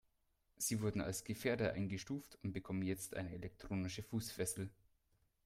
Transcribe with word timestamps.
Sie 0.57 0.81
wurden 0.81 0.99
als 0.99 1.25
Gefährder 1.25 1.73
eingestuft 1.73 2.35
und 2.41 2.53
bekommen 2.53 2.81
jetzt 2.81 3.13
eine 3.15 3.31
elektronische 3.35 4.01
Fußfessel. 4.01 4.71